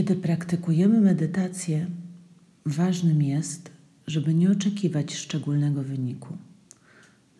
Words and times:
Kiedy 0.00 0.16
praktykujemy 0.16 1.00
medytację, 1.00 1.86
ważnym 2.66 3.22
jest, 3.22 3.70
żeby 4.06 4.34
nie 4.34 4.50
oczekiwać 4.50 5.14
szczególnego 5.14 5.82
wyniku, 5.82 6.36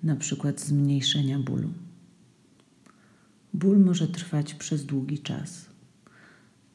na 0.03 0.17
przykład 0.17 0.61
zmniejszenia 0.61 1.39
bólu. 1.39 1.69
Ból 3.55 3.79
może 3.79 4.09
trwać 4.09 4.55
przez 4.55 4.87
długi 4.87 5.19
czas. 5.19 5.67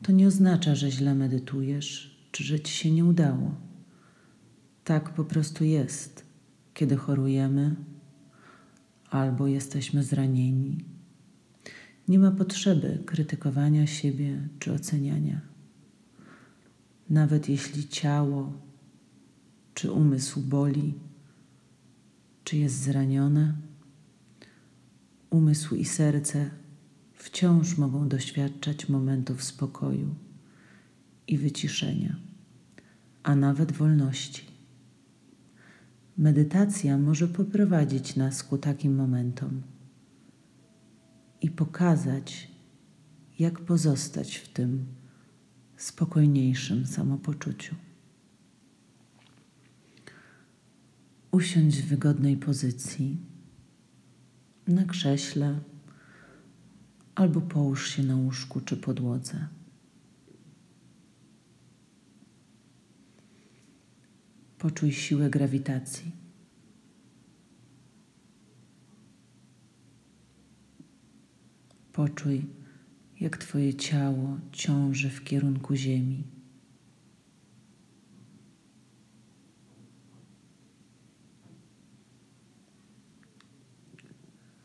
To 0.01 0.11
nie 0.11 0.27
oznacza, 0.27 0.75
że 0.75 0.91
źle 0.91 1.15
medytujesz, 1.15 2.17
czy 2.31 2.43
że 2.43 2.59
ci 2.59 2.73
się 2.73 2.91
nie 2.91 3.05
udało. 3.05 3.55
Tak 4.83 5.13
po 5.13 5.23
prostu 5.25 5.63
jest, 5.63 6.25
kiedy 6.73 6.95
chorujemy 6.95 7.75
albo 9.09 9.47
jesteśmy 9.47 10.03
zranieni. 10.03 10.77
Nie 12.07 12.19
ma 12.19 12.31
potrzeby 12.31 13.03
krytykowania 13.05 13.87
siebie 13.87 14.47
czy 14.59 14.73
oceniania. 14.73 15.54
Nawet 17.09 17.49
jeśli 17.49 17.87
ciało 17.87 18.53
czy 19.73 19.91
umysł 19.91 20.41
boli, 20.41 20.93
czy 22.43 22.57
jest 22.57 22.75
zranione, 22.75 23.55
umysł 25.29 25.75
i 25.75 25.85
serce 25.85 26.49
wciąż 27.13 27.77
mogą 27.77 28.09
doświadczać 28.09 28.89
momentów 28.89 29.43
spokoju 29.43 30.15
i 31.27 31.37
wyciszenia, 31.37 32.15
a 33.23 33.35
nawet 33.35 33.71
wolności. 33.71 34.45
Medytacja 36.17 36.97
może 36.97 37.27
poprowadzić 37.27 38.15
nas 38.15 38.43
ku 38.43 38.57
takim 38.57 38.95
momentom 38.95 39.61
i 41.41 41.49
pokazać, 41.49 42.51
jak 43.39 43.59
pozostać 43.59 44.35
w 44.35 44.53
tym 44.53 44.85
spokojniejszym 45.77 46.87
samopoczuciu. 46.87 47.75
Usiądź 51.31 51.81
w 51.81 51.87
wygodnej 51.87 52.37
pozycji 52.37 53.17
na 54.67 54.85
krześle 54.85 55.59
albo 57.15 57.41
połóż 57.41 57.89
się 57.89 58.03
na 58.03 58.15
łóżku 58.15 58.61
czy 58.61 58.77
podłodze. 58.77 59.47
Poczuj 64.57 64.91
siłę 64.91 65.29
grawitacji. 65.29 66.11
Poczuj, 71.93 72.45
jak 73.19 73.37
Twoje 73.37 73.73
ciało 73.73 74.37
ciąży 74.51 75.09
w 75.09 75.23
kierunku 75.23 75.75
Ziemi. 75.75 76.23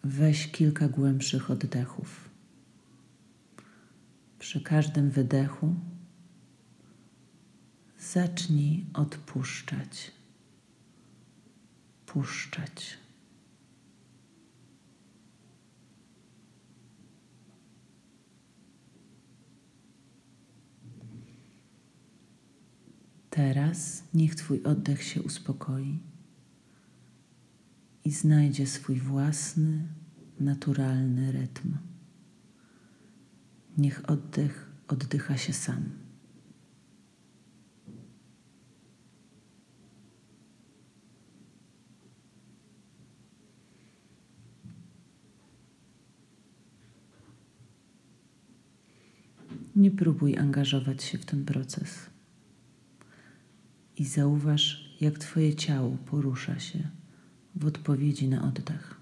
Weź 0.05 0.49
kilka 0.49 0.89
głębszych 0.89 1.51
oddechów. 1.51 2.31
Przy 4.39 4.61
każdym 4.61 5.11
wydechu 5.11 5.75
zacznij 7.99 8.87
odpuszczać, 8.95 10.11
puszczać. 12.07 12.99
Teraz 23.31 24.05
niech 24.15 24.35
Twój 24.35 24.63
oddech 24.63 25.03
się 25.03 25.23
uspokoi 25.23 25.99
i 28.05 28.13
znajdzie 28.13 28.67
swój 28.67 29.01
własny, 29.01 29.89
naturalny 30.41 31.33
rytm. 31.33 31.77
Niech 33.79 34.11
oddech 34.11 34.71
oddycha 34.89 35.37
się 35.37 35.53
sam. 35.53 35.91
Nie 49.77 49.91
próbuj 49.91 50.39
angażować 50.39 51.03
się 51.03 51.19
w 51.19 51.25
ten 51.25 51.45
proces 51.45 52.11
i 54.01 54.05
zauważ, 54.05 54.95
jak 55.01 55.19
Twoje 55.19 55.55
ciało 55.55 55.97
porusza 55.97 56.59
się 56.59 56.89
w 57.57 57.67
odpowiedzi 57.67 58.29
na 58.29 58.43
oddech. 58.43 59.01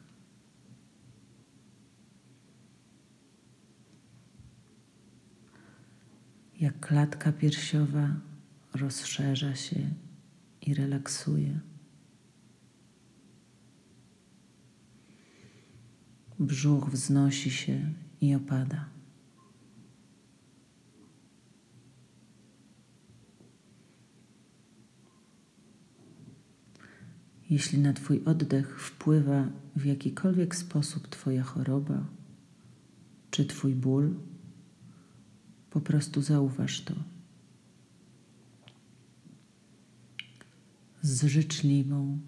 Jak 6.60 6.80
klatka 6.80 7.32
piersiowa 7.32 8.08
rozszerza 8.74 9.54
się 9.54 9.90
i 10.62 10.74
relaksuje. 10.74 11.60
Brzuch 16.38 16.90
wznosi 16.90 17.50
się 17.50 17.92
i 18.20 18.34
opada. 18.34 18.97
Jeśli 27.50 27.78
na 27.78 27.92
Twój 27.92 28.24
oddech 28.24 28.80
wpływa 28.80 29.48
w 29.76 29.84
jakikolwiek 29.84 30.56
sposób 30.56 31.08
Twoja 31.08 31.42
choroba 31.42 32.06
czy 33.30 33.44
Twój 33.44 33.74
ból, 33.74 34.14
po 35.70 35.80
prostu 35.80 36.22
zauważ 36.22 36.80
to. 36.80 36.94
Z 41.02 41.24
życzliwą, 41.24 42.18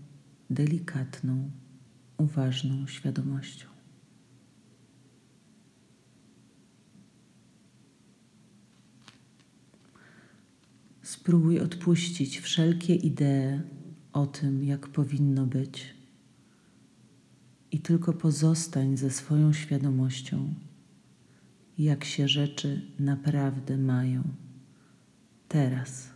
delikatną, 0.51 1.51
uważną 2.19 2.87
świadomością. 2.87 3.67
Spróbuj 11.03 11.61
odpuścić 11.61 12.41
wszelkie 12.41 12.95
idee 12.95 13.61
o 14.13 14.27
tym, 14.27 14.65
jak 14.65 14.89
powinno 14.89 15.47
być, 15.47 15.95
i 17.73 17.79
tylko 17.79 18.13
pozostań 18.13 18.97
ze 18.97 19.11
swoją 19.11 19.53
świadomością, 19.53 20.55
jak 21.79 22.05
się 22.05 22.29
rzeczy 22.29 22.83
naprawdę 22.99 23.77
mają. 23.77 24.23
Teraz, 25.49 26.11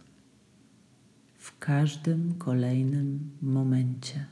w 1.39 1.59
każdym 1.59 2.35
kolejnym 2.35 3.31
momencie. 3.43 4.27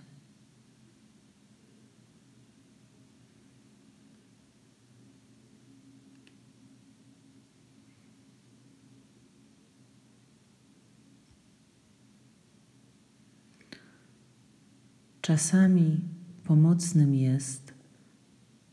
Czasami 15.22 16.00
pomocnym 16.44 17.14
jest 17.14 17.74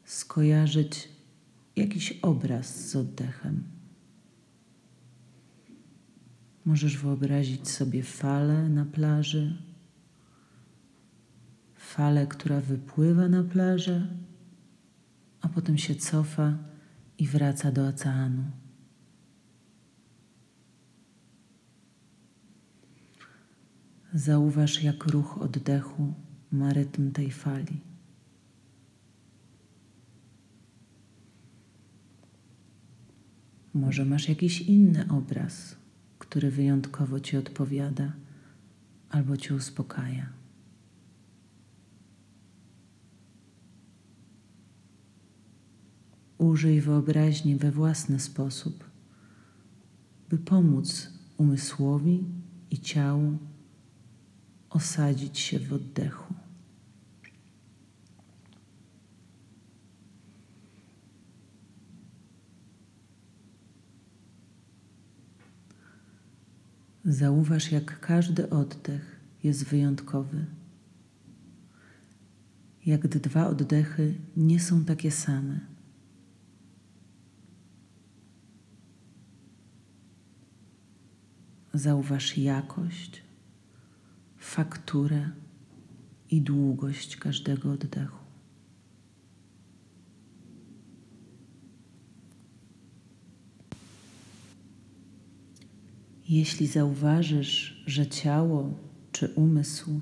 skojarzyć 0.04 1.10
jakiś 1.76 2.12
obraz 2.22 2.90
z 2.90 2.96
oddechem. 2.96 3.64
Możesz 6.66 6.98
wyobrazić 6.98 7.70
sobie 7.70 8.04
falę 8.04 8.70
na 8.70 8.86
plaży, 8.86 9.58
falę, 11.76 12.28
która 12.28 12.62
wypływa 12.62 13.28
na 13.28 13.44
plażę, 13.44 14.08
a 15.42 15.50
potem 15.50 15.78
się 15.78 15.96
cofa 15.96 16.58
i 17.18 17.28
wraca 17.28 17.72
do 17.72 17.88
oceanu. 17.88 18.44
Zauważ, 24.14 24.84
jak 24.84 25.06
ruch 25.06 25.38
oddechu 25.38 26.14
ma 26.52 26.74
rytm 26.74 27.12
tej 27.12 27.32
fali. 27.32 27.82
Może 33.74 34.06
masz 34.06 34.30
jakiś 34.30 34.62
inny 34.62 35.06
obraz, 35.10 35.76
który 36.20 36.52
wyjątkowo 36.52 37.20
ci 37.20 37.38
odpowiada 37.38 38.14
albo 39.10 39.38
cię 39.38 39.56
uspokaja. 39.56 40.30
Użyj 46.38 46.82
wyobraźni 46.82 47.56
we 47.56 47.72
własny 47.72 48.20
sposób 48.20 48.90
by 50.30 50.38
pomóc 50.38 51.14
umysłowi 51.38 52.24
i 52.72 52.80
ciału 52.80 53.38
osadzić 54.70 55.40
się 55.40 55.60
w 55.60 55.74
oddechu. 55.74 56.39
Zauważ, 67.10 67.72
jak 67.72 68.00
każdy 68.00 68.50
oddech 68.50 69.20
jest 69.44 69.66
wyjątkowy. 69.66 70.46
Jak 72.86 73.08
dwa 73.08 73.48
oddechy 73.48 74.16
nie 74.38 74.60
są 74.60 74.86
takie 74.86 75.12
same. 75.12 75.60
Zauważ 81.74 82.38
jakość, 82.38 83.24
fakturę 84.38 85.30
i 86.30 86.42
długość 86.42 87.18
każdego 87.18 87.72
oddechu. 87.72 88.29
Jeśli 96.30 96.68
zauważysz, 96.68 97.84
że 97.86 98.08
ciało 98.08 98.74
czy 99.12 99.28
umysł 99.28 100.02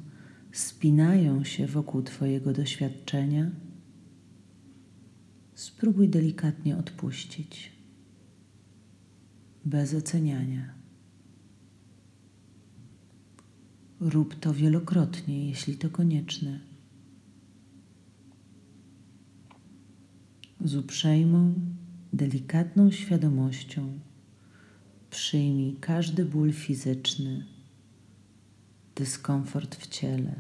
spinają 0.52 1.44
się 1.44 1.68
wokół 1.68 2.04
Twojego 2.04 2.54
doświadczenia, 2.54 3.52
spróbuj 5.56 6.10
delikatnie 6.10 6.78
odpuścić, 6.78 7.72
bez 9.66 9.94
oceniania. 9.94 10.74
Rób 14.00 14.36
to 14.36 14.54
wielokrotnie, 14.54 15.50
jeśli 15.50 15.78
to 15.78 15.90
konieczne. 15.90 16.60
Z 20.62 20.76
uprzejmą, 20.76 21.54
delikatną 22.14 22.92
świadomością 22.92 24.00
przyjmij 25.18 25.76
każdy 25.82 26.26
ból 26.26 26.54
fizyczny, 26.54 27.46
dyskomfort 28.96 29.76
w 29.76 29.88
ciele, 29.88 30.36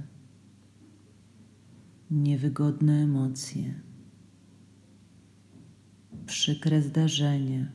niewygodne 2.11 2.93
emocje, 2.93 3.81
przykre 6.25 6.81
zdarzenie, 6.81 7.71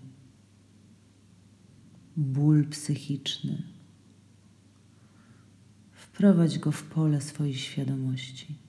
ból 2.16 2.68
psychiczny 2.68 3.62
Wprowadź 5.92 6.58
go 6.58 6.72
w 6.72 6.82
pole 6.82 7.20
swojej 7.20 7.54
świadomości. 7.54 8.61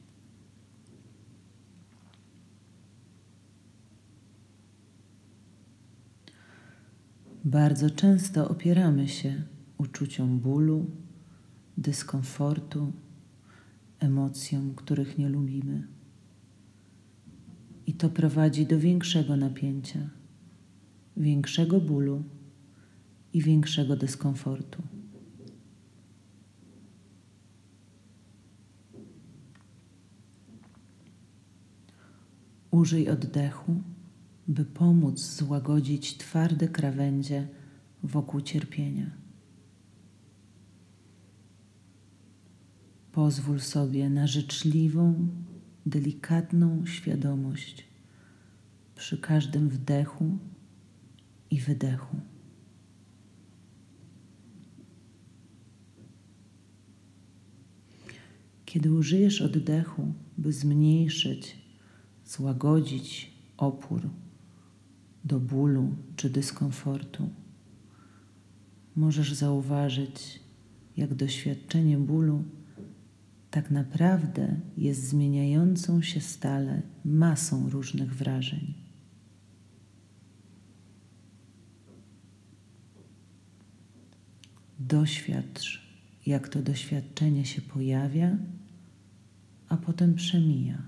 Bardzo 7.46 7.90
często 7.90 8.50
opieramy 8.50 9.08
się 9.08 9.44
uczuciom 9.78 10.40
bólu, 10.40 10.86
dyskomfortu, 11.78 12.92
emocjom, 14.00 14.76
których 14.76 15.18
nie 15.18 15.30
lubimy. 15.30 15.88
I 17.88 17.94
to 17.94 18.10
prowadzi 18.10 18.66
do 18.66 18.80
większego 18.80 19.38
napięcia, 19.38 20.10
większego 21.18 21.82
bólu 21.82 22.24
i 23.34 23.42
większego 23.42 23.96
dyskomfortu. 23.96 24.84
Użyj 32.72 33.10
oddechu, 33.10 33.82
by 34.48 34.66
pomóc 34.66 35.20
złagodzić 35.20 36.18
twarde 36.18 36.68
krawędzie 36.68 37.48
wokół 38.04 38.42
cierpienia. 38.42 39.12
Pozwól 43.12 43.60
sobie 43.60 44.10
na 44.10 44.28
życzliwą, 44.28 45.28
delikatną 45.86 46.86
świadomość 46.86 47.86
przy 48.96 49.18
każdym 49.18 49.70
wdechu 49.70 50.38
i 51.52 51.60
wydechu. 51.60 52.16
Kiedy 58.66 58.94
użyjesz 58.94 59.42
oddechu, 59.42 60.14
by 60.38 60.54
zmniejszyć 60.54 61.58
złagodzić 62.26 63.34
opór 63.58 64.10
do 65.24 65.40
bólu 65.40 65.96
czy 66.16 66.30
dyskomfortu, 66.30 67.30
możesz 68.96 69.34
zauważyć, 69.34 70.40
jak 70.98 71.14
doświadczenie 71.14 71.98
bólu 71.98 72.44
tak 73.52 73.72
naprawdę 73.72 74.60
jest 74.78 75.08
zmieniającą 75.08 76.02
się 76.02 76.22
stale 76.22 76.82
masą 77.06 77.70
różnych 77.70 78.16
wrażeń. 78.16 78.74
Doświadcz, 84.80 85.82
jak 86.26 86.50
to 86.50 86.62
doświadczenie 86.62 87.46
się 87.46 87.62
pojawia, 87.62 88.38
a 89.70 89.78
potem 89.78 90.16
przemija 90.16 90.82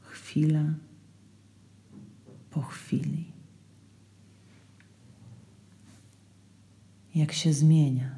chwila 0.00 0.64
po 2.50 2.62
chwili. 2.62 3.24
Jak 7.14 7.32
się 7.32 7.52
zmienia. 7.52 8.16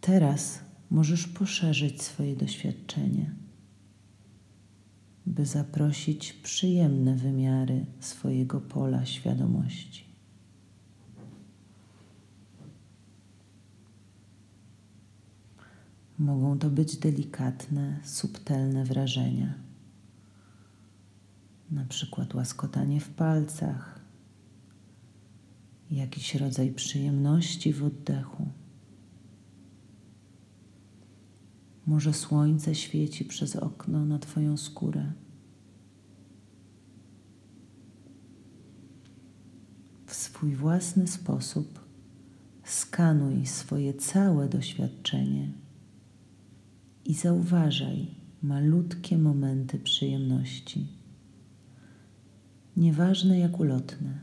Teraz 0.00 0.60
możesz 0.90 1.26
poszerzyć 1.26 2.02
swoje 2.02 2.36
doświadczenie, 2.36 3.34
by 5.26 5.46
zaprosić 5.46 6.32
przyjemne 6.32 7.16
wymiary 7.16 7.86
swojego 8.00 8.60
pola 8.60 9.06
świadomości. 9.06 10.07
Mogą 16.18 16.58
to 16.58 16.70
być 16.70 16.96
delikatne, 16.96 18.00
subtelne 18.04 18.84
wrażenia, 18.84 19.54
na 21.70 21.84
przykład 21.84 22.34
łaskotanie 22.34 23.00
w 23.00 23.08
palcach, 23.08 24.00
jakiś 25.90 26.34
rodzaj 26.34 26.72
przyjemności 26.72 27.72
w 27.72 27.84
oddechu. 27.84 28.46
Może 31.86 32.12
słońce 32.12 32.74
świeci 32.74 33.24
przez 33.24 33.56
okno 33.56 34.04
na 34.04 34.18
Twoją 34.18 34.56
skórę. 34.56 35.12
W 40.06 40.14
swój 40.14 40.54
własny 40.54 41.06
sposób 41.06 41.84
skanuj 42.64 43.46
swoje 43.46 43.94
całe 43.94 44.48
doświadczenie 44.48 45.52
i 47.08 47.14
zauważaj 47.14 48.06
malutkie 48.42 49.18
momenty 49.18 49.78
przyjemności, 49.78 50.86
nieważne 52.76 53.38
jak 53.38 53.60
ulotne. 53.60 54.18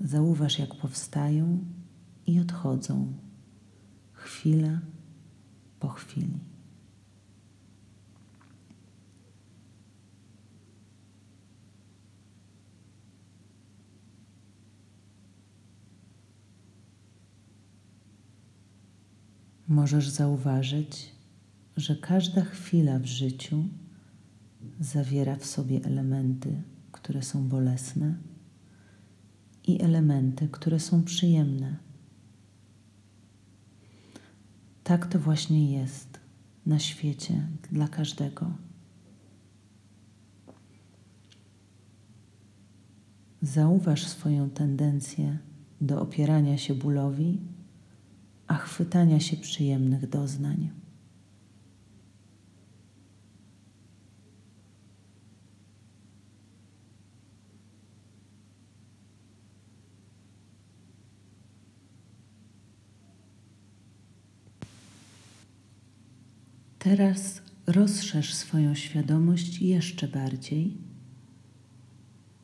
Zauważ, 0.00 0.58
jak 0.58 0.74
powstają 0.74 1.58
i 2.26 2.40
odchodzą, 2.40 3.12
chwila 4.12 4.80
po 5.80 5.88
chwili. 5.88 6.47
Możesz 19.68 20.08
zauważyć, 20.08 21.12
że 21.76 21.96
każda 21.96 22.44
chwila 22.44 22.98
w 22.98 23.04
życiu 23.04 23.64
zawiera 24.80 25.36
w 25.36 25.44
sobie 25.44 25.84
elementy, 25.84 26.62
które 26.92 27.22
są 27.22 27.48
bolesne 27.48 28.14
i 29.66 29.82
elementy, 29.82 30.48
które 30.48 30.80
są 30.80 31.02
przyjemne. 31.02 31.76
Tak 34.84 35.06
to 35.06 35.18
właśnie 35.18 35.72
jest 35.72 36.20
na 36.66 36.78
świecie 36.78 37.48
dla 37.72 37.88
każdego. 37.88 38.52
Zauważ 43.42 44.06
swoją 44.06 44.50
tendencję 44.50 45.38
do 45.80 46.02
opierania 46.02 46.58
się 46.58 46.74
bólowi 46.74 47.40
a 48.48 48.54
chwytania 48.54 49.20
się 49.20 49.36
przyjemnych 49.36 50.08
doznań. 50.08 50.70
Teraz 66.78 67.42
rozszerz 67.66 68.34
swoją 68.34 68.74
świadomość 68.74 69.62
jeszcze 69.62 70.08
bardziej 70.08 70.76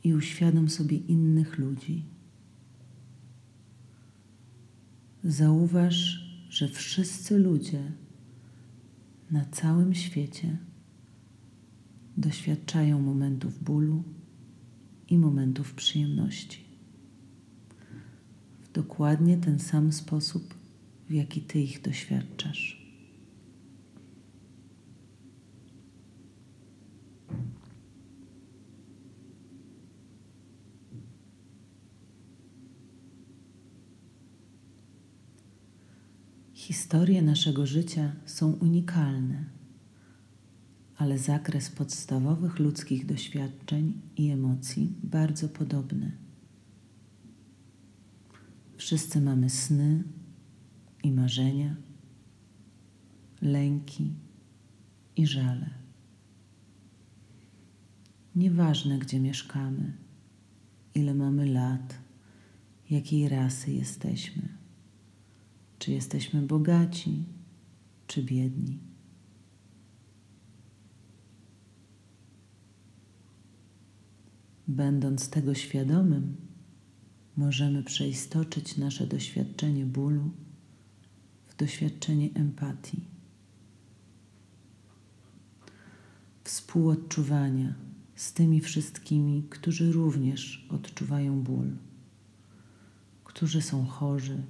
i 0.04 0.14
uświadom 0.14 0.68
sobie 0.68 0.96
innych 0.96 1.58
ludzi. 1.58 2.13
Zauważ, 5.25 6.25
że 6.50 6.69
wszyscy 6.69 7.38
ludzie 7.38 7.93
na 9.31 9.45
całym 9.45 9.95
świecie 9.95 10.57
doświadczają 12.16 13.00
momentów 13.00 13.64
bólu 13.64 14.02
i 15.09 15.19
momentów 15.19 15.75
przyjemności. 15.75 16.64
W 18.61 18.73
dokładnie 18.73 19.37
ten 19.37 19.59
sam 19.59 19.93
sposób, 19.93 20.54
w 21.09 21.12
jaki 21.12 21.40
Ty 21.40 21.61
ich 21.61 21.83
doświadczasz. 21.83 22.84
Historie 36.64 37.23
naszego 37.23 37.66
życia 37.66 38.12
są 38.26 38.52
unikalne, 38.52 39.44
ale 40.97 41.18
zakres 41.18 41.71
podstawowych 41.71 42.59
ludzkich 42.59 43.06
doświadczeń 43.06 44.00
i 44.16 44.30
emocji 44.30 44.92
bardzo 45.02 45.49
podobny. 45.49 46.12
Wszyscy 48.76 49.21
mamy 49.21 49.50
sny 49.50 50.04
i 51.02 51.12
marzenia, 51.12 51.76
lęki 53.42 54.12
i 55.16 55.26
żale. 55.26 55.71
Nieważne, 58.37 58.99
gdzie 58.99 59.21
mieszkamy, 59.21 59.92
ile 60.94 61.14
mamy 61.14 61.47
lat, 61.47 61.99
jakiej 62.90 63.28
rasy 63.28 63.73
jesteśmy 63.73 64.63
czy 65.85 65.93
jesteśmy 65.93 66.43
bogaci, 66.43 67.25
czy 68.07 68.23
biedni. 68.23 68.79
Będąc 74.69 75.29
tego 75.31 75.55
świadomym, 75.55 76.37
możemy 77.37 77.83
przeistoczyć 77.83 78.76
nasze 78.76 79.07
doświadczenie 79.07 79.87
bólu 79.87 80.31
w 81.47 81.57
doświadczenie 81.57 82.31
empatii, 82.35 83.00
współodczuwania 86.45 87.75
z 88.14 88.33
tymi 88.33 88.61
wszystkimi, 88.61 89.43
którzy 89.50 89.93
również 89.93 90.67
odczuwają 90.71 91.43
ból, 91.43 91.71
którzy 93.25 93.62
są 93.62 93.87
chorzy 93.87 94.43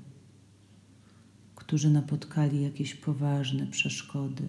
którzy 1.75 1.90
napotkali 1.90 2.62
jakieś 2.62 2.95
poważne 2.95 3.66
przeszkody 3.66 4.49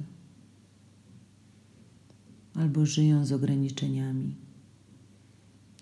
albo 2.53 2.85
żyją 2.85 3.25
z 3.25 3.31
ograniczeniami, 3.31 4.35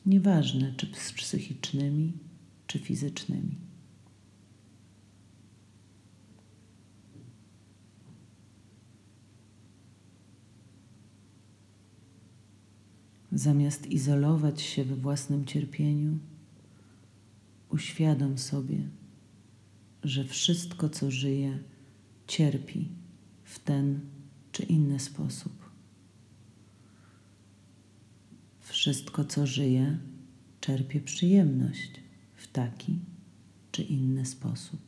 nieważne 0.05 0.73
czy 0.77 0.87
psychicznymi, 0.87 2.13
czy 2.67 2.79
fizycznymi. 2.79 3.57
Zamiast 13.31 13.87
izolować 13.87 14.61
się 14.61 14.83
we 14.83 14.95
własnym 14.95 15.45
cierpieniu, 15.45 16.17
uświadom 17.69 18.37
sobie, 18.37 18.89
że 20.03 20.23
wszystko, 20.23 20.89
co 20.89 21.11
żyje, 21.11 21.59
cierpi 22.27 22.89
w 23.43 23.59
ten 23.59 23.99
czy 24.51 24.63
inny 24.63 24.99
sposób. 24.99 25.53
Wszystko, 28.61 29.25
co 29.25 29.47
żyje, 29.47 29.97
czerpie 30.61 31.01
przyjemność 31.01 31.91
w 32.35 32.47
taki 32.47 32.99
czy 33.71 33.83
inny 33.83 34.25
sposób. 34.25 34.79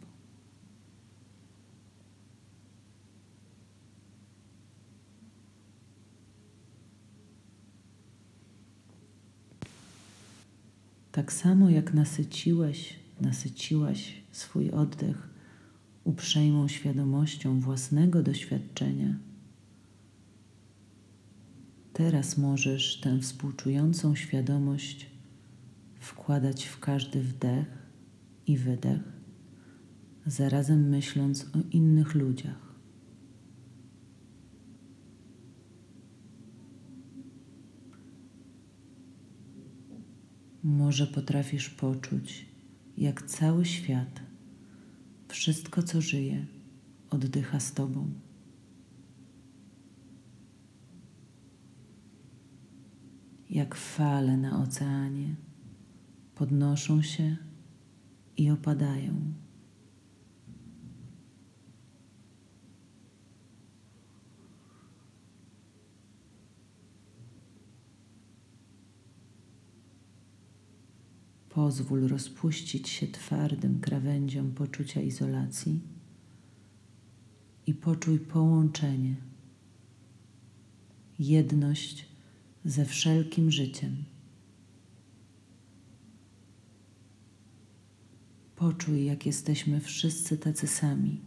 Tak 11.11 11.33
samo 11.33 11.69
jak 11.69 11.93
nasyciłeś 11.93 13.04
nasyciłaś 13.21 14.13
swój 14.31 14.71
oddech 14.71 15.29
uprzejmą 16.03 16.67
świadomością 16.67 17.59
własnego 17.59 18.23
doświadczenia, 18.23 19.19
teraz 21.93 22.37
możesz 22.37 22.99
tę 23.01 23.19
współczującą 23.19 24.15
świadomość 24.15 25.09
wkładać 25.99 26.65
w 26.65 26.79
każdy 26.79 27.21
wdech 27.21 27.67
i 28.47 28.57
wydech, 28.57 29.01
zarazem 30.25 30.89
myśląc 30.89 31.45
o 31.55 31.59
innych 31.71 32.15
ludziach. 32.15 32.65
Może 40.63 41.07
potrafisz 41.07 41.69
poczuć, 41.69 42.45
jak 42.97 43.21
cały 43.23 43.65
świat, 43.65 44.21
wszystko 45.27 45.83
co 45.83 46.01
żyje, 46.01 46.45
oddycha 47.09 47.59
z 47.59 47.73
Tobą. 47.73 48.09
Jak 53.49 53.75
fale 53.75 54.37
na 54.37 54.63
oceanie 54.63 55.35
podnoszą 56.35 57.01
się 57.01 57.37
i 58.37 58.51
opadają. 58.51 59.13
Pozwól 71.55 72.07
rozpuścić 72.07 72.89
się 72.89 73.07
twardym 73.07 73.79
krawędziom 73.79 74.51
poczucia 74.51 75.01
izolacji 75.01 75.79
i 77.67 77.73
poczuj 77.73 78.19
połączenie, 78.19 79.15
jedność 81.19 82.05
ze 82.65 82.85
wszelkim 82.85 83.51
życiem. 83.51 84.03
Poczuj, 88.55 89.05
jak 89.05 89.25
jesteśmy 89.25 89.79
wszyscy 89.79 90.37
tacy 90.37 90.67
sami, 90.67 91.21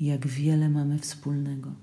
jak 0.00 0.26
wiele 0.26 0.68
mamy 0.68 0.98
wspólnego. 0.98 1.74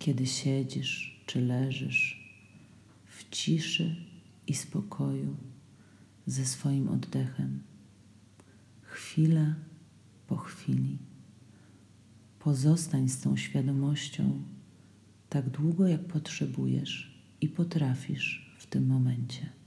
Kiedy 0.00 0.26
siedzisz 0.26 1.22
czy 1.26 1.40
leżysz 1.40 2.32
w 3.06 3.30
ciszy 3.30 3.96
i 4.46 4.54
spokoju 4.54 5.36
ze 6.26 6.46
swoim 6.46 6.88
oddechem, 6.88 7.62
chwila 8.82 9.54
po 10.26 10.36
chwili. 10.36 10.98
Pozostań 12.38 13.08
z 13.08 13.20
tą 13.20 13.36
świadomością 13.36 14.42
tak 15.28 15.50
długo, 15.50 15.86
jak 15.86 16.06
potrzebujesz 16.06 17.22
i 17.40 17.48
potrafisz 17.48 18.56
w 18.58 18.66
tym 18.66 18.86
momencie. 18.86 19.59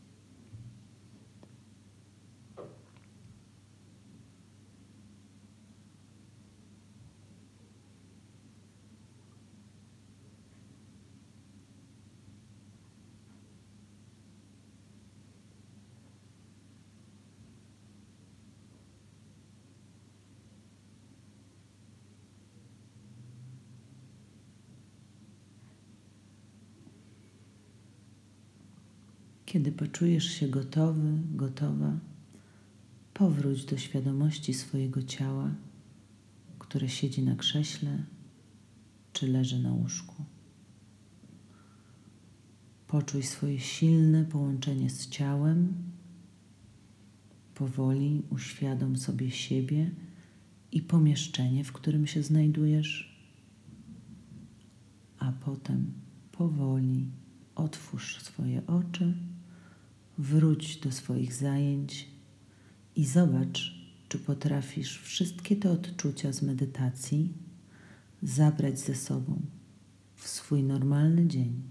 Kiedy 29.53 29.71
poczujesz 29.71 30.25
się 30.25 30.47
gotowy, 30.47 31.19
gotowa, 31.35 31.99
powróć 33.13 33.65
do 33.65 33.77
świadomości 33.77 34.53
swojego 34.53 35.03
ciała, 35.03 35.51
które 36.59 36.89
siedzi 36.89 37.23
na 37.23 37.35
krześle 37.35 38.03
czy 39.13 39.27
leży 39.27 39.59
na 39.59 39.73
łóżku. 39.73 40.23
Poczuj 42.87 43.23
swoje 43.23 43.59
silne 43.59 44.25
połączenie 44.25 44.89
z 44.89 45.09
ciałem. 45.09 45.73
Powoli 47.55 48.21
uświadom 48.29 48.97
sobie 48.97 49.31
siebie 49.31 49.91
i 50.71 50.81
pomieszczenie, 50.81 51.63
w 51.63 51.71
którym 51.71 52.07
się 52.07 52.23
znajdujesz, 52.23 53.17
a 55.19 55.31
potem 55.31 55.93
powoli 56.31 57.07
otwórz 57.55 58.21
swoje 58.21 58.67
oczy, 58.67 59.13
wróć 60.17 60.77
do 60.77 60.91
swoich 60.91 61.33
zajęć 61.33 62.07
i 62.95 63.05
zobacz, 63.05 63.83
czy 64.09 64.19
potrafisz 64.19 65.01
wszystkie 65.01 65.55
te 65.55 65.71
odczucia 65.71 66.33
z 66.33 66.41
medytacji 66.41 67.33
zabrać 68.23 68.79
ze 68.79 68.95
sobą 68.95 69.41
w 70.15 70.27
swój 70.27 70.63
normalny 70.63 71.27
dzień, 71.27 71.61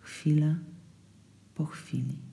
chwila 0.00 0.54
po 1.54 1.66
chwili. 1.66 2.25